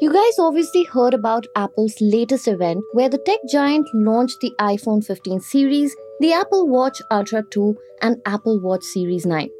You 0.00 0.10
guys 0.10 0.38
obviously 0.38 0.84
heard 0.84 1.12
about 1.12 1.46
Apple's 1.56 1.94
latest 2.00 2.48
event 2.48 2.82
where 2.94 3.10
the 3.10 3.18
tech 3.18 3.38
giant 3.50 3.86
launched 3.92 4.40
the 4.40 4.50
iPhone 4.58 5.04
15 5.04 5.40
series, 5.40 5.94
the 6.20 6.32
Apple 6.32 6.66
Watch 6.66 7.02
Ultra 7.10 7.42
2, 7.50 7.76
and 8.00 8.16
Apple 8.24 8.58
Watch 8.60 8.82
Series 8.82 9.26
9. 9.26 9.50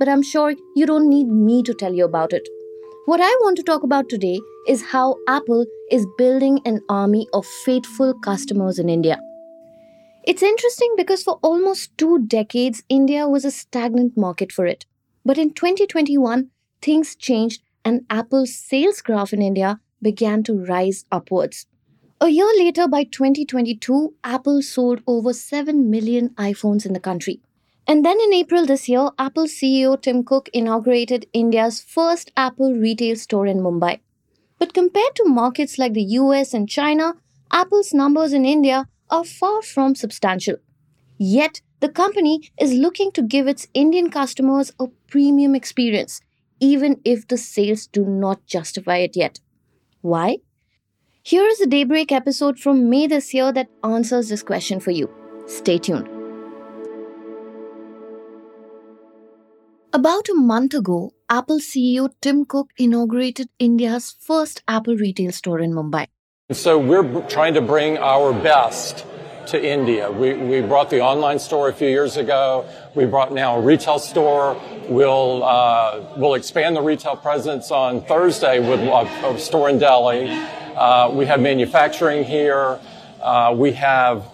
But 0.00 0.08
I'm 0.08 0.22
sure 0.22 0.52
you 0.74 0.84
don't 0.84 1.08
need 1.08 1.28
me 1.28 1.62
to 1.62 1.72
tell 1.72 1.94
you 1.94 2.04
about 2.06 2.32
it. 2.32 2.48
What 3.04 3.20
I 3.20 3.28
want 3.42 3.56
to 3.58 3.62
talk 3.62 3.84
about 3.84 4.08
today 4.08 4.40
is 4.66 4.82
how 4.82 5.14
Apple 5.28 5.64
is 5.92 6.08
building 6.18 6.58
an 6.64 6.80
army 6.88 7.28
of 7.32 7.46
faithful 7.64 8.14
customers 8.18 8.80
in 8.80 8.88
India. 8.88 9.20
It's 10.24 10.42
interesting 10.42 10.92
because 10.96 11.22
for 11.22 11.38
almost 11.40 11.96
two 11.98 12.26
decades, 12.26 12.82
India 12.88 13.28
was 13.28 13.44
a 13.44 13.52
stagnant 13.52 14.16
market 14.16 14.50
for 14.50 14.66
it. 14.66 14.86
But 15.24 15.38
in 15.38 15.54
2021, 15.54 16.50
things 16.82 17.14
changed 17.14 17.62
and 17.84 18.06
Apple's 18.10 18.54
sales 18.54 19.00
graph 19.00 19.32
in 19.32 19.42
India 19.42 19.80
began 20.00 20.42
to 20.44 20.64
rise 20.64 21.04
upwards. 21.10 21.66
A 22.20 22.28
year 22.28 22.50
later, 22.56 22.86
by 22.88 23.04
2022, 23.04 24.14
Apple 24.22 24.62
sold 24.62 25.02
over 25.06 25.32
7 25.32 25.90
million 25.90 26.30
iPhones 26.30 26.86
in 26.86 26.92
the 26.92 27.00
country. 27.00 27.40
And 27.86 28.04
then 28.04 28.18
in 28.20 28.32
April 28.32 28.64
this 28.64 28.88
year, 28.88 29.10
Apple 29.18 29.44
CEO 29.44 30.00
Tim 30.00 30.24
Cook 30.24 30.48
inaugurated 30.52 31.26
India's 31.32 31.82
first 31.82 32.32
Apple 32.36 32.72
retail 32.72 33.16
store 33.16 33.46
in 33.46 33.58
Mumbai. 33.58 34.00
But 34.58 34.72
compared 34.72 35.14
to 35.16 35.28
markets 35.28 35.78
like 35.78 35.92
the 35.92 36.08
US 36.20 36.54
and 36.54 36.68
China, 36.68 37.14
Apple's 37.52 37.92
numbers 37.92 38.32
in 38.32 38.46
India 38.46 38.88
are 39.10 39.24
far 39.24 39.60
from 39.60 39.94
substantial. 39.94 40.56
Yet, 41.18 41.60
the 41.80 41.88
company 41.90 42.50
is 42.58 42.72
looking 42.72 43.12
to 43.12 43.22
give 43.22 43.46
its 43.46 43.68
Indian 43.74 44.10
customers 44.10 44.72
a 44.80 44.86
premium 45.08 45.54
experience, 45.54 46.22
even 46.60 47.00
if 47.04 47.26
the 47.28 47.36
sales 47.36 47.86
do 47.86 48.04
not 48.04 48.46
justify 48.46 48.98
it 48.98 49.16
yet. 49.16 49.40
Why? 50.00 50.38
Here 51.22 51.46
is 51.46 51.60
a 51.60 51.66
Daybreak 51.66 52.12
episode 52.12 52.58
from 52.58 52.90
May 52.90 53.06
this 53.06 53.32
year 53.32 53.52
that 53.52 53.68
answers 53.82 54.28
this 54.28 54.42
question 54.42 54.80
for 54.80 54.90
you. 54.90 55.10
Stay 55.46 55.78
tuned. 55.78 56.08
About 59.94 60.28
a 60.28 60.34
month 60.34 60.74
ago, 60.74 61.12
Apple 61.30 61.60
CEO 61.60 62.10
Tim 62.20 62.44
Cook 62.44 62.70
inaugurated 62.76 63.48
India's 63.58 64.14
first 64.20 64.62
Apple 64.66 64.96
retail 64.96 65.30
store 65.32 65.60
in 65.60 65.72
Mumbai. 65.72 66.08
So 66.50 66.78
we're 66.78 67.22
trying 67.28 67.54
to 67.54 67.62
bring 67.62 67.96
our 67.98 68.32
best 68.32 69.06
to 69.48 69.62
India. 69.62 70.10
We, 70.10 70.34
we 70.34 70.60
brought 70.60 70.90
the 70.90 71.00
online 71.00 71.38
store 71.38 71.68
a 71.68 71.72
few 71.72 71.88
years 71.88 72.16
ago. 72.16 72.68
We 72.94 73.04
brought 73.04 73.32
now 73.32 73.56
a 73.56 73.60
retail 73.60 73.98
store. 73.98 74.60
We'll, 74.88 75.44
uh, 75.44 76.04
we'll 76.16 76.34
expand 76.34 76.76
the 76.76 76.82
retail 76.82 77.16
presence 77.16 77.70
on 77.70 78.04
Thursday 78.04 78.60
with 78.60 78.80
a, 78.80 79.28
a 79.28 79.38
store 79.38 79.68
in 79.70 79.78
Delhi. 79.78 80.28
Uh, 80.30 81.10
we 81.10 81.26
have 81.26 81.40
manufacturing 81.40 82.24
here. 82.24 82.78
Uh, 83.20 83.54
we 83.56 83.72
have 83.72 84.26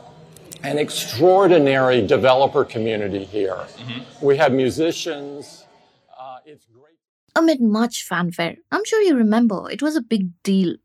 an 0.63 0.79
extraordinary 0.79 2.07
developer 2.07 2.65
community 2.65 3.25
here. 3.25 3.55
Mm-hmm. 3.55 4.27
We 4.27 4.37
have 4.37 4.53
musicians. 4.53 5.67
Uh, 6.19 6.39
it's 6.45 6.67
great. 6.67 6.97
Amid 7.37 7.61
much 7.61 8.05
fanfare, 8.05 8.57
I'm 8.71 8.85
sure 8.85 9.01
you 9.03 9.17
remember, 9.17 9.71
it 9.71 9.83
was 9.83 9.97
a 9.97 10.03
big 10.03 10.31
deal 10.43 10.77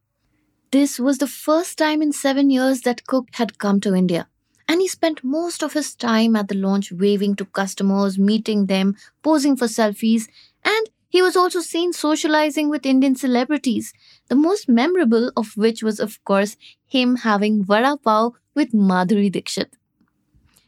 this 0.75 0.99
was 0.99 1.19
the 1.19 1.33
first 1.33 1.77
time 1.77 2.01
in 2.01 2.11
seven 2.11 2.49
years 2.49 2.81
that 2.81 3.07
Cook 3.07 3.29
had 3.35 3.57
come 3.59 3.79
to 3.79 3.95
India. 3.95 4.27
And 4.67 4.81
he 4.81 4.89
spent 4.89 5.23
most 5.23 5.63
of 5.63 5.71
his 5.71 5.95
time 5.95 6.35
at 6.35 6.49
the 6.49 6.55
launch 6.55 6.91
waving 6.91 7.37
to 7.37 7.45
customers, 7.45 8.19
meeting 8.19 8.65
them, 8.65 8.97
posing 9.23 9.55
for 9.55 9.67
selfies, 9.67 10.27
and 10.65 10.89
he 11.07 11.21
was 11.21 11.37
also 11.37 11.61
seen 11.61 11.93
socializing 11.93 12.67
with 12.67 12.85
Indian 12.85 13.15
celebrities, 13.15 13.93
the 14.27 14.35
most 14.35 14.67
memorable 14.67 15.31
of 15.37 15.55
which 15.55 15.81
was, 15.81 16.01
of 16.01 16.21
course, 16.25 16.57
him 16.85 17.15
having 17.27 17.63
vada 17.63 17.95
pav 17.95 18.33
with 18.53 18.73
Madhuri 18.73 19.31
Dixit. 19.31 19.77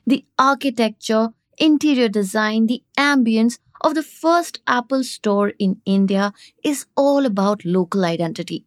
The 0.06 0.24
architecture, 0.40 1.34
interior 1.58 2.08
design, 2.08 2.68
the 2.68 2.82
ambience 2.98 3.60
of 3.82 3.94
the 3.94 4.04
first 4.04 4.62
Apple 4.68 5.04
store 5.04 5.50
in 5.60 5.82
India 5.86 6.32
is 6.64 6.86
all 6.96 7.26
about 7.26 7.66
local 7.66 8.06
identity. 8.06 8.64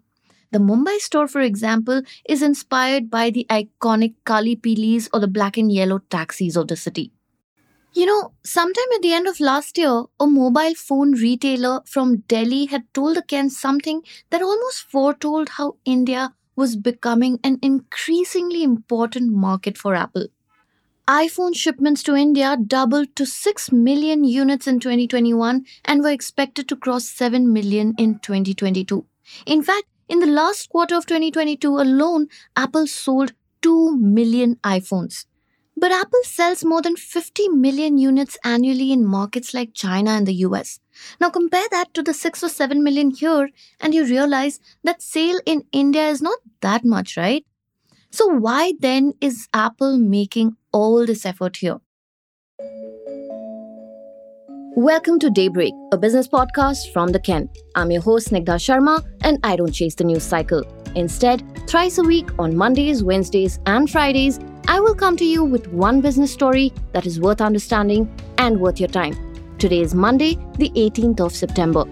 The 0.52 0.58
Mumbai 0.58 0.98
store, 0.98 1.28
for 1.28 1.40
example, 1.40 2.02
is 2.28 2.42
inspired 2.42 3.10
by 3.10 3.30
the 3.30 3.46
iconic 3.50 4.14
Kali 4.24 4.56
Pilis 4.56 5.08
or 5.12 5.20
the 5.20 5.28
black 5.28 5.56
and 5.56 5.70
yellow 5.70 6.00
taxis 6.10 6.56
of 6.56 6.68
the 6.68 6.76
city. 6.76 7.12
You 7.92 8.06
know, 8.06 8.32
sometime 8.44 8.92
at 8.94 9.02
the 9.02 9.12
end 9.12 9.26
of 9.28 9.40
last 9.40 9.76
year, 9.78 10.04
a 10.20 10.26
mobile 10.26 10.74
phone 10.74 11.12
retailer 11.12 11.82
from 11.86 12.18
Delhi 12.28 12.66
had 12.66 12.84
told 12.94 13.16
the 13.16 13.22
Ken 13.22 13.50
something 13.50 14.02
that 14.30 14.42
almost 14.42 14.82
foretold 14.82 15.50
how 15.50 15.76
India 15.84 16.34
was 16.56 16.76
becoming 16.76 17.38
an 17.42 17.58
increasingly 17.62 18.62
important 18.62 19.32
market 19.32 19.78
for 19.78 19.94
Apple. 19.94 20.26
iPhone 21.08 21.54
shipments 21.56 22.02
to 22.04 22.14
India 22.16 22.56
doubled 22.56 23.14
to 23.16 23.26
6 23.26 23.72
million 23.72 24.24
units 24.24 24.66
in 24.68 24.80
2021 24.80 25.64
and 25.84 26.02
were 26.02 26.10
expected 26.10 26.68
to 26.68 26.76
cross 26.76 27.04
7 27.10 27.52
million 27.52 27.94
in 27.98 28.18
2022. 28.20 29.04
In 29.46 29.62
fact, 29.62 29.86
in 30.10 30.18
the 30.18 30.26
last 30.26 30.68
quarter 30.68 30.96
of 30.96 31.06
2022 31.06 31.78
alone, 31.78 32.26
Apple 32.56 32.88
sold 32.88 33.32
2 33.62 33.96
million 33.96 34.56
iPhones. 34.56 35.24
But 35.76 35.92
Apple 35.92 36.24
sells 36.24 36.64
more 36.64 36.82
than 36.82 36.96
50 36.96 37.48
million 37.50 37.96
units 37.96 38.36
annually 38.44 38.90
in 38.92 39.06
markets 39.06 39.54
like 39.54 39.72
China 39.72 40.10
and 40.10 40.26
the 40.26 40.34
US. 40.46 40.80
Now 41.20 41.30
compare 41.30 41.68
that 41.70 41.94
to 41.94 42.02
the 42.02 42.12
6 42.12 42.42
or 42.42 42.48
7 42.48 42.82
million 42.82 43.12
here, 43.12 43.50
and 43.80 43.94
you 43.94 44.04
realize 44.04 44.58
that 44.82 45.00
sale 45.00 45.40
in 45.46 45.62
India 45.70 46.08
is 46.08 46.20
not 46.20 46.38
that 46.60 46.84
much, 46.84 47.16
right? 47.16 47.46
So, 48.10 48.26
why 48.26 48.72
then 48.80 49.12
is 49.20 49.48
Apple 49.54 49.96
making 49.96 50.56
all 50.72 51.06
this 51.06 51.24
effort 51.24 51.58
here? 51.58 51.78
Welcome 54.80 55.18
to 55.18 55.28
Daybreak, 55.28 55.74
a 55.92 55.98
business 55.98 56.26
podcast 56.26 56.90
from 56.94 57.08
the 57.08 57.20
Ken. 57.20 57.50
I'm 57.74 57.90
your 57.90 58.00
host, 58.00 58.30
Snigdha 58.30 58.56
Sharma, 58.56 59.06
and 59.20 59.38
I 59.44 59.54
don't 59.54 59.72
chase 59.72 59.94
the 59.94 60.04
news 60.04 60.22
cycle. 60.22 60.62
Instead, 60.96 61.42
thrice 61.68 61.98
a 61.98 62.02
week 62.02 62.30
on 62.38 62.56
Mondays, 62.56 63.04
Wednesdays, 63.04 63.58
and 63.66 63.90
Fridays, 63.90 64.40
I 64.68 64.80
will 64.80 64.94
come 64.94 65.18
to 65.18 65.24
you 65.26 65.44
with 65.44 65.68
one 65.68 66.00
business 66.00 66.32
story 66.32 66.72
that 66.92 67.04
is 67.04 67.20
worth 67.20 67.42
understanding 67.42 68.10
and 68.38 68.58
worth 68.58 68.80
your 68.80 68.88
time. 68.88 69.14
Today 69.58 69.82
is 69.82 69.94
Monday, 69.94 70.38
the 70.56 70.70
18th 70.70 71.20
of 71.20 71.34
September. 71.34 71.84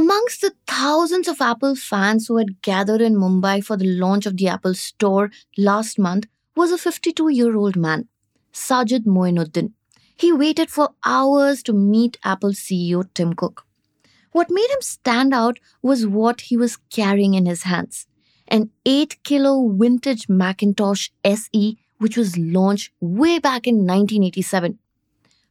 Amongst 0.00 0.40
the 0.40 0.54
thousands 0.66 1.28
of 1.28 1.42
Apple 1.42 1.74
fans 1.76 2.26
who 2.26 2.38
had 2.38 2.62
gathered 2.62 3.02
in 3.02 3.16
Mumbai 3.16 3.62
for 3.62 3.76
the 3.76 3.98
launch 4.02 4.24
of 4.24 4.38
the 4.38 4.48
Apple 4.48 4.72
Store 4.72 5.30
last 5.58 5.98
month 5.98 6.24
was 6.56 6.72
a 6.72 6.78
52 6.78 7.28
year 7.28 7.54
old 7.54 7.76
man, 7.76 8.08
Sajid 8.50 9.04
Moinuddin. 9.04 9.72
He 10.16 10.32
waited 10.32 10.70
for 10.70 10.94
hours 11.04 11.62
to 11.64 11.74
meet 11.74 12.16
Apple 12.24 12.52
CEO 12.52 13.04
Tim 13.12 13.34
Cook. 13.34 13.66
What 14.32 14.50
made 14.50 14.70
him 14.70 14.80
stand 14.80 15.34
out 15.34 15.58
was 15.82 16.06
what 16.06 16.40
he 16.48 16.56
was 16.56 16.78
carrying 16.88 17.34
in 17.34 17.44
his 17.44 17.64
hands 17.64 18.06
an 18.48 18.70
8 18.86 19.22
kilo 19.22 19.68
vintage 19.68 20.30
Macintosh 20.30 21.10
SE, 21.24 21.76
which 21.98 22.16
was 22.16 22.38
launched 22.38 22.90
way 23.00 23.38
back 23.38 23.66
in 23.66 23.86
1987. 23.86 24.78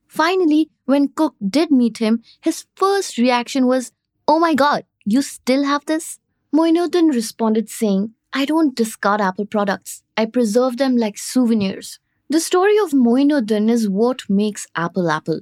Finally, 0.08 0.72
when 0.86 1.08
Cook 1.10 1.36
did 1.48 1.70
meet 1.70 2.00
him, 2.00 2.24
his 2.42 2.66
first 2.76 3.20
reaction 3.20 3.68
was, 3.68 3.92
Oh 4.32 4.38
my 4.38 4.54
god, 4.54 4.86
you 5.06 5.24
still 5.24 5.64
have 5.64 5.86
this? 5.86 6.20
Moinuddin 6.56 7.12
responded 7.12 7.68
saying, 7.68 8.14
I 8.32 8.46
don't 8.46 8.76
discard 8.76 9.22
Apple 9.22 9.48
products. 9.48 10.04
I 10.16 10.26
preserve 10.26 10.78
them 10.78 10.98
like 10.98 11.18
souvenirs. 11.18 12.00
The 12.30 12.40
story 12.40 12.78
of 12.78 12.92
Moinuddin 12.92 13.72
is 13.72 13.90
what 13.90 14.30
makes 14.30 14.68
Apple 14.76 15.10
Apple, 15.10 15.40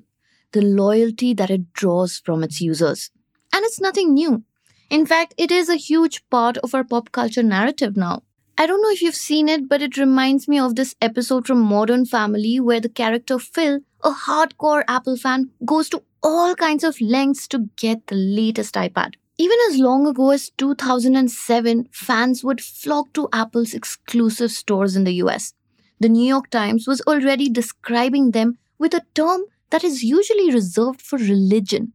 the 0.54 0.62
loyalty 0.62 1.34
that 1.34 1.50
it 1.50 1.74
draws 1.74 2.20
from 2.20 2.44
its 2.44 2.62
users. 2.62 3.12
And 3.52 3.66
it's 3.66 3.82
nothing 3.82 4.14
new. 4.14 4.46
In 4.90 5.06
fact, 5.06 5.34
it 5.38 5.52
is 5.52 5.68
a 5.68 5.76
huge 5.76 6.24
part 6.30 6.56
of 6.60 6.74
our 6.74 6.86
pop 6.86 7.12
culture 7.12 7.44
narrative 7.44 7.98
now. 7.98 8.24
I 8.58 8.68
don't 8.68 8.82
know 8.82 8.92
if 8.92 9.02
you've 9.02 9.16
seen 9.16 9.50
it, 9.50 9.68
but 9.68 9.82
it 9.82 9.98
reminds 9.98 10.48
me 10.48 10.60
of 10.60 10.78
this 10.78 10.96
episode 11.02 11.46
from 11.46 11.60
Modern 11.60 12.06
Family 12.06 12.62
where 12.62 12.80
the 12.80 12.88
character 12.88 13.38
Phil, 13.38 13.82
a 14.02 14.12
hardcore 14.12 14.86
Apple 14.88 15.18
fan, 15.18 15.52
goes 15.66 15.90
to 15.90 16.04
all 16.24 16.56
kinds 16.56 16.84
of 16.84 17.00
lengths 17.02 17.48
to 17.50 17.70
get 17.76 18.08
the 18.08 18.16
latest 18.16 18.76
iPad. 18.76 19.16
Even 19.38 19.58
as 19.70 19.78
long 19.78 20.08
ago 20.08 20.32
as 20.32 20.50
2007, 20.58 21.90
fans 21.92 22.44
would 22.44 22.60
flock 22.60 23.14
to 23.14 23.30
Apple's 23.32 23.74
exclusive 23.74 24.52
stores 24.52 24.96
in 24.96 25.04
the 25.04 25.14
US. 25.16 25.54
The 26.00 26.10
New 26.10 26.28
York 26.28 26.50
Times 26.50 26.88
was 26.88 27.02
already 27.02 27.50
describing 27.50 28.32
them 28.32 28.58
with 28.80 28.94
a 28.94 29.06
term 29.14 29.42
that 29.70 29.84
is 29.84 30.04
usually 30.04 30.52
reserved 30.52 31.02
for 31.02 31.18
religion. 31.18 31.94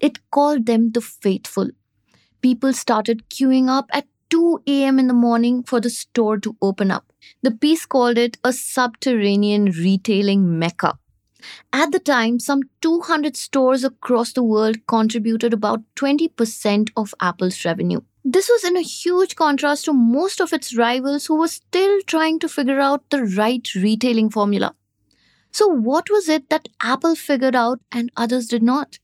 It 0.00 0.30
called 0.30 0.66
them 0.66 0.92
the 0.92 1.00
faithful. 1.00 1.70
People 2.42 2.72
started 2.72 3.28
queuing 3.30 3.68
up 3.68 3.86
at 3.92 4.06
2 4.30 4.62
a.m. 4.66 4.98
in 4.98 5.06
the 5.06 5.14
morning 5.14 5.62
for 5.62 5.80
the 5.80 5.90
store 5.90 6.38
to 6.38 6.56
open 6.60 6.90
up. 6.90 7.12
The 7.42 7.50
piece 7.50 7.86
called 7.86 8.18
it 8.18 8.36
a 8.44 8.52
subterranean 8.52 9.66
retailing 9.66 10.58
mecca. 10.58 10.98
At 11.72 11.92
the 11.92 11.98
time, 11.98 12.38
some 12.38 12.62
200 12.80 13.36
stores 13.36 13.84
across 13.84 14.32
the 14.32 14.42
world 14.42 14.86
contributed 14.86 15.52
about 15.52 15.82
20% 15.96 16.90
of 16.96 17.14
Apple's 17.20 17.64
revenue. 17.64 18.00
This 18.24 18.48
was 18.48 18.64
in 18.64 18.76
a 18.76 18.80
huge 18.80 19.36
contrast 19.36 19.84
to 19.84 19.92
most 19.92 20.40
of 20.40 20.52
its 20.52 20.76
rivals 20.76 21.26
who 21.26 21.36
were 21.36 21.48
still 21.48 22.00
trying 22.02 22.38
to 22.38 22.48
figure 22.48 22.80
out 22.80 23.08
the 23.10 23.24
right 23.24 23.68
retailing 23.74 24.30
formula. 24.30 24.74
So, 25.52 25.68
what 25.68 26.08
was 26.10 26.28
it 26.28 26.48
that 26.48 26.68
Apple 26.82 27.14
figured 27.14 27.54
out 27.54 27.80
and 27.92 28.10
others 28.16 28.46
did 28.46 28.62
not? 28.62 28.98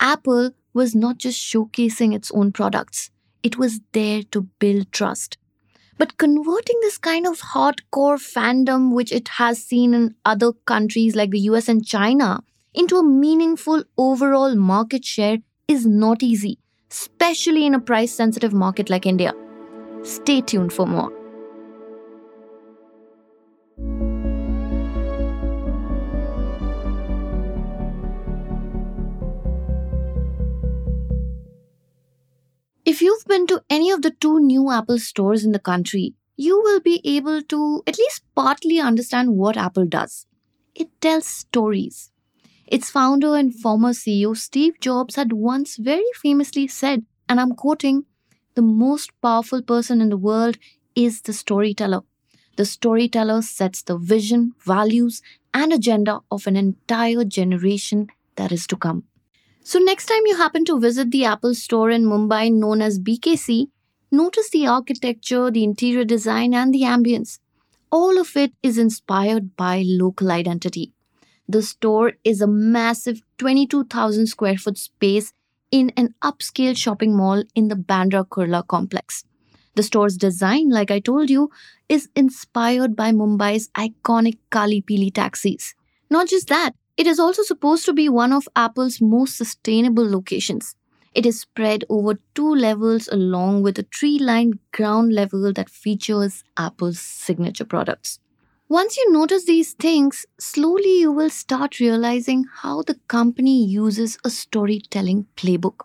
Apple 0.00 0.52
was 0.72 0.94
not 0.94 1.18
just 1.18 1.38
showcasing 1.38 2.14
its 2.14 2.30
own 2.32 2.50
products, 2.50 3.10
it 3.42 3.58
was 3.58 3.80
there 3.92 4.22
to 4.32 4.48
build 4.58 4.90
trust. 4.90 5.36
But 5.96 6.18
converting 6.18 6.78
this 6.80 6.98
kind 6.98 7.26
of 7.26 7.40
hardcore 7.40 8.18
fandom, 8.18 8.92
which 8.92 9.12
it 9.12 9.28
has 9.28 9.62
seen 9.62 9.94
in 9.94 10.14
other 10.24 10.52
countries 10.66 11.14
like 11.14 11.30
the 11.30 11.40
US 11.40 11.68
and 11.68 11.86
China, 11.86 12.42
into 12.74 12.96
a 12.96 13.04
meaningful 13.04 13.84
overall 13.96 14.54
market 14.56 15.04
share 15.04 15.38
is 15.68 15.86
not 15.86 16.22
easy, 16.22 16.58
especially 16.90 17.64
in 17.66 17.74
a 17.74 17.80
price 17.80 18.12
sensitive 18.12 18.52
market 18.52 18.90
like 18.90 19.06
India. 19.06 19.32
Stay 20.02 20.40
tuned 20.40 20.72
for 20.72 20.86
more. 20.86 21.23
If 32.86 33.00
you've 33.00 33.24
been 33.24 33.46
to 33.46 33.62
any 33.70 33.90
of 33.90 34.02
the 34.02 34.10
two 34.10 34.38
new 34.38 34.70
Apple 34.70 34.98
stores 34.98 35.42
in 35.42 35.52
the 35.52 35.58
country, 35.58 36.12
you 36.36 36.60
will 36.60 36.80
be 36.80 37.00
able 37.02 37.40
to 37.40 37.82
at 37.86 37.96
least 37.96 38.22
partly 38.34 38.78
understand 38.78 39.36
what 39.36 39.56
Apple 39.56 39.86
does. 39.86 40.26
It 40.74 40.90
tells 41.00 41.26
stories. 41.26 42.10
Its 42.66 42.90
founder 42.90 43.36
and 43.36 43.54
former 43.54 43.90
CEO 43.90 44.36
Steve 44.36 44.78
Jobs 44.80 45.16
had 45.16 45.32
once 45.32 45.78
very 45.78 46.04
famously 46.16 46.66
said, 46.66 47.06
and 47.26 47.40
I'm 47.40 47.52
quoting, 47.52 48.04
the 48.54 48.60
most 48.60 49.12
powerful 49.22 49.62
person 49.62 50.02
in 50.02 50.10
the 50.10 50.18
world 50.18 50.58
is 50.94 51.22
the 51.22 51.32
storyteller. 51.32 52.02
The 52.56 52.66
storyteller 52.66 53.40
sets 53.40 53.82
the 53.82 53.96
vision, 53.96 54.52
values, 54.58 55.22
and 55.54 55.72
agenda 55.72 56.20
of 56.30 56.46
an 56.46 56.56
entire 56.56 57.24
generation 57.24 58.08
that 58.36 58.52
is 58.52 58.66
to 58.66 58.76
come. 58.76 59.04
So, 59.66 59.78
next 59.78 60.06
time 60.06 60.26
you 60.26 60.36
happen 60.36 60.66
to 60.66 60.78
visit 60.78 61.10
the 61.10 61.24
Apple 61.24 61.54
store 61.54 61.90
in 61.90 62.04
Mumbai 62.04 62.52
known 62.52 62.82
as 62.82 62.98
BKC, 63.00 63.68
notice 64.12 64.50
the 64.50 64.66
architecture, 64.66 65.50
the 65.50 65.64
interior 65.64 66.04
design, 66.04 66.52
and 66.52 66.74
the 66.74 66.82
ambience. 66.82 67.38
All 67.90 68.18
of 68.18 68.36
it 68.36 68.52
is 68.62 68.76
inspired 68.76 69.56
by 69.56 69.82
local 69.86 70.30
identity. 70.30 70.92
The 71.48 71.62
store 71.62 72.12
is 72.24 72.42
a 72.42 72.46
massive 72.46 73.22
22,000 73.38 74.26
square 74.26 74.58
foot 74.58 74.76
space 74.76 75.32
in 75.70 75.92
an 75.96 76.14
upscale 76.22 76.76
shopping 76.76 77.16
mall 77.16 77.42
in 77.54 77.68
the 77.68 77.74
Bandra 77.74 78.28
Kurla 78.28 78.66
complex. 78.66 79.24
The 79.76 79.82
store's 79.82 80.18
design, 80.18 80.68
like 80.68 80.90
I 80.90 81.00
told 81.00 81.30
you, 81.30 81.48
is 81.88 82.10
inspired 82.14 82.94
by 82.94 83.12
Mumbai's 83.12 83.68
iconic 83.68 84.36
Kali 84.50 84.82
Pili 84.82 85.10
taxis. 85.12 85.74
Not 86.10 86.28
just 86.28 86.48
that, 86.48 86.74
it 86.96 87.06
is 87.06 87.18
also 87.18 87.42
supposed 87.42 87.84
to 87.86 87.92
be 87.92 88.08
one 88.08 88.32
of 88.32 88.48
Apple's 88.56 89.00
most 89.00 89.36
sustainable 89.36 90.08
locations. 90.08 90.76
It 91.14 91.26
is 91.26 91.40
spread 91.40 91.84
over 91.88 92.18
two 92.34 92.54
levels 92.54 93.08
along 93.08 93.62
with 93.62 93.78
a 93.78 93.84
tree 93.84 94.18
lined 94.18 94.58
ground 94.72 95.12
level 95.12 95.52
that 95.52 95.70
features 95.70 96.42
Apple's 96.56 96.98
signature 97.00 97.64
products. 97.64 98.18
Once 98.68 98.96
you 98.96 99.12
notice 99.12 99.44
these 99.44 99.72
things, 99.74 100.26
slowly 100.38 101.00
you 101.00 101.12
will 101.12 101.30
start 101.30 101.78
realizing 101.78 102.44
how 102.62 102.82
the 102.82 102.98
company 103.08 103.64
uses 103.64 104.18
a 104.24 104.30
storytelling 104.30 105.26
playbook. 105.36 105.82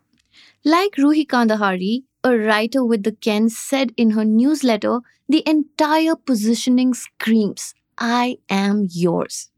Like 0.64 0.96
Ruhi 0.98 1.26
Kandahari, 1.28 2.04
a 2.24 2.38
writer 2.38 2.84
with 2.86 3.04
the 3.04 3.12
Ken, 3.14 3.50
said 3.50 3.94
in 3.98 4.12
her 4.12 4.26
newsletter, 4.26 5.00
the 5.28 5.44
entire 5.48 6.16
positioning 6.16 6.94
screams, 6.94 7.74
I 7.98 8.40
am 8.50 8.88
yours. 8.90 9.50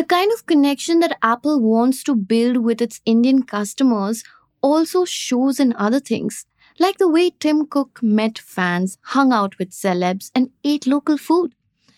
The 0.00 0.06
kind 0.06 0.32
of 0.32 0.46
connection 0.46 1.00
that 1.00 1.18
Apple 1.22 1.60
wants 1.60 2.02
to 2.04 2.16
build 2.16 2.56
with 2.56 2.80
its 2.80 3.02
Indian 3.04 3.42
customers 3.42 4.24
also 4.62 5.04
shows 5.04 5.60
in 5.60 5.74
other 5.76 6.00
things, 6.00 6.46
like 6.78 6.96
the 6.96 7.06
way 7.06 7.32
Tim 7.38 7.66
Cook 7.66 8.02
met 8.02 8.38
fans, 8.38 8.96
hung 9.02 9.30
out 9.30 9.58
with 9.58 9.72
celebs, 9.72 10.30
and 10.34 10.52
ate 10.64 10.86
local 10.86 11.18
food. 11.18 11.54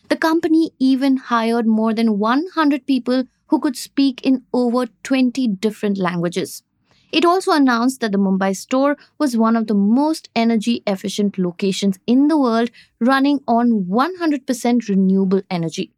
The 0.09 0.17
company 0.17 0.73
even 0.81 1.17
hired 1.17 1.65
more 1.65 1.95
than 1.95 2.19
100 2.19 2.87
people 2.87 3.23
who 3.47 3.61
could 3.61 3.77
speak 3.77 4.21
in 4.27 4.43
over 4.53 4.87
20 5.05 5.47
different 5.47 5.97
languages. 5.97 6.65
It 7.13 7.25
also 7.25 7.53
announced 7.53 8.01
that 8.01 8.11
the 8.11 8.19
Mumbai 8.19 8.57
store 8.57 8.97
was 9.19 9.37
one 9.37 9.55
of 9.55 9.69
the 9.69 9.75
most 9.75 10.29
energy 10.35 10.83
efficient 10.89 11.39
locations 11.39 12.01
in 12.09 12.27
the 12.27 12.37
world, 12.37 12.73
running 12.99 13.45
on 13.47 13.85
100% 13.85 14.89
renewable 14.89 15.43
energy. 15.49 15.93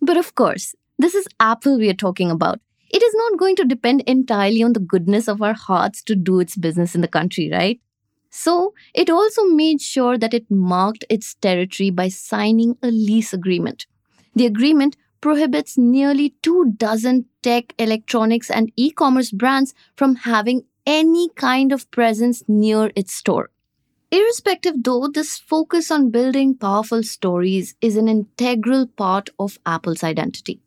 But 0.00 0.16
of 0.16 0.34
course, 0.34 0.74
this 1.02 1.14
is 1.14 1.26
Apple 1.38 1.78
we 1.78 1.88
are 1.88 1.94
talking 1.94 2.30
about. 2.30 2.60
It 2.90 3.02
is 3.02 3.14
not 3.14 3.38
going 3.38 3.56
to 3.56 3.64
depend 3.64 4.02
entirely 4.02 4.62
on 4.62 4.72
the 4.72 4.80
goodness 4.80 5.28
of 5.28 5.42
our 5.42 5.54
hearts 5.54 6.02
to 6.04 6.16
do 6.16 6.40
its 6.40 6.56
business 6.56 6.94
in 6.94 7.00
the 7.00 7.08
country, 7.08 7.50
right? 7.50 7.80
So, 8.30 8.74
it 8.94 9.10
also 9.10 9.44
made 9.44 9.80
sure 9.80 10.16
that 10.18 10.34
it 10.34 10.50
marked 10.50 11.04
its 11.08 11.34
territory 11.34 11.90
by 11.90 12.08
signing 12.08 12.76
a 12.82 12.88
lease 12.88 13.32
agreement. 13.32 13.86
The 14.34 14.46
agreement 14.46 14.96
prohibits 15.20 15.76
nearly 15.76 16.34
two 16.42 16.72
dozen 16.76 17.26
tech, 17.42 17.74
electronics, 17.78 18.50
and 18.50 18.72
e 18.76 18.90
commerce 18.90 19.30
brands 19.30 19.74
from 19.96 20.14
having 20.16 20.64
any 20.86 21.28
kind 21.30 21.72
of 21.72 21.90
presence 21.90 22.42
near 22.48 22.90
its 22.96 23.12
store. 23.12 23.50
Irrespective, 24.12 24.82
though, 24.82 25.08
this 25.08 25.38
focus 25.38 25.90
on 25.90 26.10
building 26.10 26.56
powerful 26.56 27.02
stories 27.02 27.76
is 27.80 27.96
an 27.96 28.08
integral 28.08 28.86
part 28.86 29.30
of 29.38 29.58
Apple's 29.64 30.02
identity. 30.02 30.60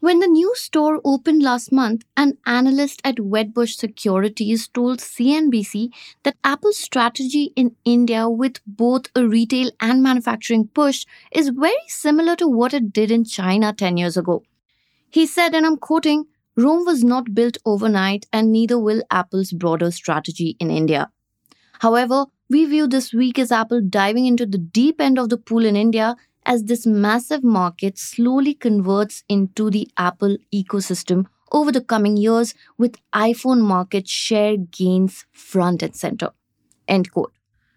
When 0.00 0.20
the 0.20 0.26
new 0.26 0.54
store 0.56 0.98
opened 1.04 1.42
last 1.42 1.70
month, 1.70 2.04
an 2.16 2.38
analyst 2.46 3.02
at 3.04 3.16
Wedbush 3.16 3.74
Securities 3.74 4.66
told 4.66 5.00
CNBC 5.00 5.90
that 6.22 6.38
Apple's 6.42 6.78
strategy 6.78 7.52
in 7.54 7.76
India 7.84 8.26
with 8.26 8.60
both 8.66 9.08
a 9.14 9.28
retail 9.28 9.70
and 9.78 10.02
manufacturing 10.02 10.68
push 10.68 11.04
is 11.32 11.50
very 11.50 11.86
similar 11.86 12.34
to 12.36 12.48
what 12.48 12.72
it 12.72 12.94
did 12.94 13.10
in 13.10 13.24
China 13.24 13.74
10 13.74 13.98
years 13.98 14.16
ago. 14.16 14.42
He 15.10 15.26
said, 15.26 15.54
and 15.54 15.66
I'm 15.66 15.76
quoting, 15.76 16.24
Rome 16.56 16.86
was 16.86 17.04
not 17.04 17.34
built 17.34 17.58
overnight, 17.66 18.24
and 18.32 18.50
neither 18.50 18.78
will 18.78 19.02
Apple's 19.10 19.52
broader 19.52 19.90
strategy 19.90 20.56
in 20.58 20.70
India. 20.70 21.10
However, 21.80 22.24
we 22.48 22.64
view 22.64 22.86
this 22.86 23.12
week 23.12 23.38
as 23.38 23.52
Apple 23.52 23.82
diving 23.82 24.24
into 24.24 24.46
the 24.46 24.58
deep 24.58 24.98
end 24.98 25.18
of 25.18 25.28
the 25.28 25.36
pool 25.36 25.66
in 25.66 25.76
India 25.76 26.16
as 26.50 26.64
this 26.64 26.84
massive 26.84 27.44
market 27.44 27.96
slowly 27.96 28.52
converts 28.54 29.22
into 29.28 29.70
the 29.70 29.88
Apple 29.96 30.36
ecosystem 30.52 31.26
over 31.52 31.70
the 31.70 31.80
coming 31.80 32.16
years 32.16 32.54
with 32.76 32.96
iPhone 33.14 33.60
market 33.60 34.08
share 34.08 34.56
gains 34.56 35.26
front 35.32 35.80
and 35.80 35.94
center. 35.94 36.30
End 36.88 37.12
quote. 37.12 37.32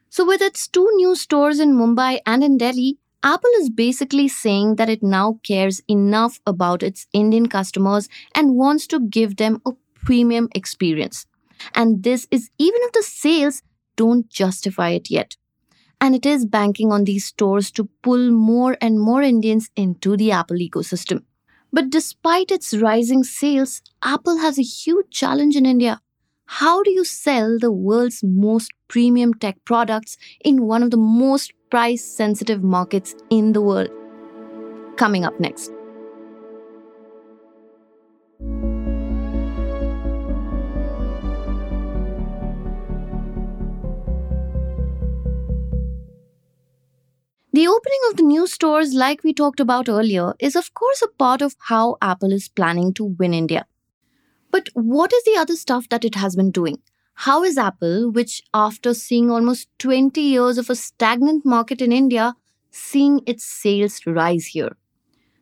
So, 0.09 0.25
with 0.25 0.41
its 0.41 0.67
two 0.67 0.89
new 0.95 1.13
stores 1.15 1.59
in 1.59 1.75
Mumbai 1.75 2.21
and 2.25 2.43
in 2.43 2.57
Delhi, 2.57 2.97
Apple 3.21 3.51
is 3.59 3.69
basically 3.69 4.27
saying 4.27 4.77
that 4.77 4.89
it 4.89 5.03
now 5.03 5.39
cares 5.43 5.83
enough 5.87 6.39
about 6.47 6.81
its 6.81 7.05
Indian 7.13 7.47
customers 7.49 8.09
and 8.33 8.55
wants 8.55 8.87
to 8.87 8.99
give 8.99 9.35
them 9.35 9.61
a 9.67 9.73
premium 9.93 10.49
experience. 10.55 11.27
And 11.75 12.01
this 12.01 12.27
is 12.31 12.49
even 12.57 12.81
if 12.85 12.91
the 12.91 13.03
sales 13.03 13.61
don't 13.95 14.27
justify 14.29 14.89
it 14.89 15.11
yet 15.11 15.37
and 16.03 16.13
it 16.13 16.25
is 16.25 16.45
banking 16.45 16.91
on 16.91 17.05
these 17.05 17.25
stores 17.25 17.71
to 17.71 17.85
pull 18.01 18.29
more 18.29 18.75
and 18.81 18.99
more 18.99 19.21
Indians 19.21 19.69
into 19.77 20.17
the 20.17 20.31
Apple 20.31 20.57
ecosystem. 20.57 21.23
But 21.71 21.89
despite 21.89 22.51
its 22.51 22.73
rising 22.73 23.23
sales, 23.23 23.81
Apple 24.01 24.37
has 24.39 24.59
a 24.59 24.63
huge 24.63 25.09
challenge 25.11 25.55
in 25.55 25.65
India. 25.65 26.01
How 26.45 26.83
do 26.83 26.91
you 26.91 27.05
sell 27.05 27.57
the 27.57 27.71
world's 27.71 28.21
most 28.21 28.71
premium 28.89 29.33
tech 29.33 29.63
products 29.63 30.17
in 30.43 30.63
one 30.63 30.83
of 30.83 30.91
the 30.91 30.97
most 30.97 31.53
price 31.69 32.03
sensitive 32.03 32.61
markets 32.61 33.15
in 33.29 33.53
the 33.53 33.61
world? 33.61 33.89
Coming 34.97 35.23
up 35.23 35.39
next. 35.39 35.71
Of 48.13 48.17
the 48.17 48.23
new 48.23 48.45
stores, 48.45 48.93
like 48.93 49.23
we 49.23 49.33
talked 49.33 49.59
about 49.59 49.89
earlier, 49.89 50.33
is 50.39 50.55
of 50.55 50.71
course 50.75 51.01
a 51.01 51.07
part 51.07 51.41
of 51.41 51.55
how 51.67 51.97
Apple 51.99 52.31
is 52.31 52.47
planning 52.47 52.93
to 52.93 53.03
win 53.03 53.33
India. 53.33 53.65
But 54.51 54.69
what 54.73 55.11
is 55.11 55.23
the 55.23 55.35
other 55.35 55.55
stuff 55.55 55.89
that 55.89 56.05
it 56.05 56.13
has 56.13 56.35
been 56.35 56.51
doing? 56.51 56.77
How 57.15 57.43
is 57.43 57.57
Apple, 57.57 58.11
which 58.11 58.43
after 58.53 58.93
seeing 58.93 59.31
almost 59.31 59.67
20 59.79 60.21
years 60.21 60.59
of 60.59 60.69
a 60.69 60.75
stagnant 60.75 61.43
market 61.43 61.81
in 61.81 61.91
India, 61.91 62.35
seeing 62.69 63.21
its 63.25 63.45
sales 63.45 63.99
rise 64.05 64.45
here? 64.45 64.75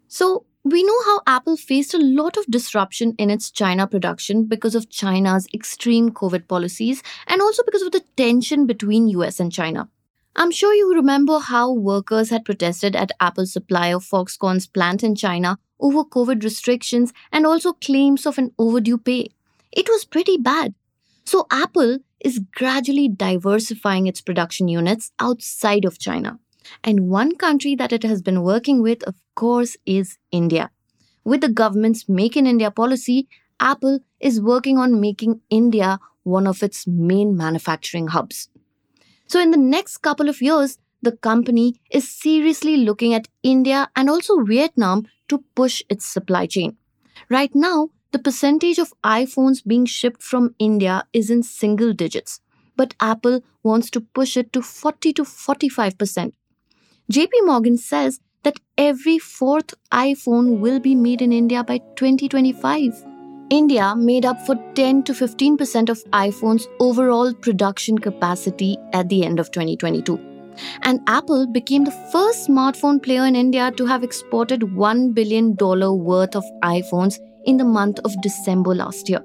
So, 0.08 0.46
we 0.63 0.84
know 0.84 1.01
how 1.06 1.22
Apple 1.28 1.58
faced 1.58 1.94
a 1.94 1.98
lot 1.98 2.38
of 2.38 2.46
disruption 2.46 3.16
in 3.18 3.30
its 3.30 3.51
China 3.51 3.86
production 3.86 4.46
because 4.46 4.75
of 4.75 4.90
China's 4.90 5.48
extreme 5.54 6.12
COVID 6.12 6.48
policies 6.48 7.04
and 7.28 7.42
also 7.42 7.63
because 7.63 7.82
of 7.82 7.92
the 7.92 8.04
tension 8.16 8.66
between 8.66 9.10
US 9.10 9.42
and 9.42 9.51
China. 9.51 9.90
I'm 10.35 10.51
sure 10.51 10.73
you 10.73 10.93
remember 10.93 11.39
how 11.39 11.71
workers 11.73 12.29
had 12.29 12.45
protested 12.45 12.95
at 12.95 13.11
Apple's 13.19 13.51
supply 13.51 13.88
of 13.88 14.05
Foxconn's 14.05 14.65
plant 14.65 15.03
in 15.03 15.13
China 15.15 15.57
over 15.79 16.03
COVID 16.03 16.43
restrictions 16.43 17.11
and 17.31 17.45
also 17.45 17.73
claims 17.73 18.25
of 18.25 18.38
an 18.38 18.51
overdue 18.57 18.97
pay. 18.97 19.29
It 19.71 19.89
was 19.89 20.05
pretty 20.05 20.38
bad. 20.38 20.73
So, 21.25 21.47
Apple 21.51 22.00
is 22.19 22.39
gradually 22.53 23.09
diversifying 23.09 24.07
its 24.07 24.21
production 24.21 24.67
units 24.67 25.11
outside 25.19 25.85
of 25.85 26.00
China. 26.00 26.39
And 26.83 27.09
one 27.09 27.35
country 27.35 27.75
that 27.75 27.91
it 27.91 28.03
has 28.03 28.21
been 28.21 28.41
working 28.41 28.81
with, 28.81 29.03
of 29.03 29.15
course, 29.35 29.75
is 29.85 30.17
India. 30.31 30.71
With 31.23 31.41
the 31.41 31.50
government's 31.50 32.07
Make 32.07 32.38
in 32.38 32.47
India 32.47 32.71
policy, 32.71 33.27
Apple 33.59 34.00
is 34.19 34.41
working 34.41 34.77
on 34.77 35.01
making 35.01 35.41
India 35.50 36.00
one 36.23 36.47
of 36.47 36.63
its 36.63 36.88
main 36.88 37.35
manufacturing 37.35 38.07
hubs. 38.07 38.50
So, 39.31 39.39
in 39.39 39.51
the 39.51 39.57
next 39.57 40.00
couple 40.00 40.27
of 40.27 40.41
years, 40.41 40.77
the 41.01 41.13
company 41.13 41.79
is 41.89 42.09
seriously 42.09 42.75
looking 42.75 43.13
at 43.13 43.29
India 43.43 43.89
and 43.95 44.09
also 44.09 44.43
Vietnam 44.43 45.07
to 45.29 45.45
push 45.55 45.81
its 45.88 46.05
supply 46.05 46.47
chain. 46.47 46.75
Right 47.29 47.55
now, 47.55 47.91
the 48.11 48.19
percentage 48.19 48.77
of 48.77 48.93
iPhones 49.05 49.65
being 49.65 49.85
shipped 49.85 50.21
from 50.21 50.53
India 50.59 51.05
is 51.13 51.29
in 51.29 51.43
single 51.43 51.93
digits, 51.93 52.41
but 52.75 52.93
Apple 53.00 53.39
wants 53.63 53.89
to 53.91 54.01
push 54.01 54.35
it 54.35 54.51
to 54.51 54.61
40 54.61 55.13
to 55.13 55.23
45%. 55.23 56.33
JP 57.09 57.31
Morgan 57.43 57.77
says 57.77 58.19
that 58.43 58.59
every 58.77 59.17
fourth 59.17 59.73
iPhone 59.93 60.59
will 60.59 60.81
be 60.81 60.93
made 60.93 61.21
in 61.21 61.31
India 61.31 61.63
by 61.63 61.77
2025. 61.95 63.11
India 63.51 63.93
made 63.98 64.24
up 64.24 64.39
for 64.46 64.55
10 64.75 65.03
to 65.03 65.12
15% 65.12 65.89
of 65.89 66.01
iPhone's 66.12 66.70
overall 66.79 67.34
production 67.34 67.98
capacity 67.98 68.77
at 68.93 69.10
the 69.10 69.25
end 69.25 69.41
of 69.41 69.51
2022. 69.51 70.17
And 70.84 71.01
Apple 71.08 71.48
became 71.48 71.84
the 71.84 71.98
first 72.13 72.48
smartphone 72.48 73.03
player 73.03 73.25
in 73.25 73.36
India 73.36 73.70
to 73.72 73.86
have 73.86 74.05
exported 74.05 74.62
$1 74.62 75.13
billion 75.13 75.58
worth 75.58 76.34
of 76.34 76.46
iPhones 76.63 77.20
in 77.43 77.58
the 77.58 77.65
month 77.65 78.00
of 78.05 78.22
December 78.22 78.74
last 78.74 79.10
year. 79.10 79.22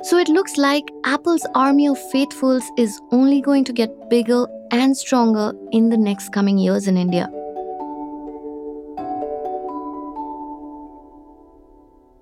So 0.00 0.16
it 0.16 0.30
looks 0.30 0.56
like 0.56 0.84
Apple's 1.04 1.46
army 1.54 1.88
of 1.88 1.98
faithfuls 2.10 2.64
is 2.78 2.98
only 3.12 3.42
going 3.42 3.64
to 3.64 3.74
get 3.74 4.08
bigger 4.08 4.46
and 4.70 4.96
stronger 4.96 5.52
in 5.72 5.90
the 5.90 5.98
next 5.98 6.32
coming 6.32 6.56
years 6.56 6.88
in 6.88 6.96
India. 6.96 7.30